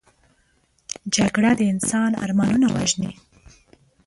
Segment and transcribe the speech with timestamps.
[1.15, 3.13] جګړه د انسان ارمانونه وژني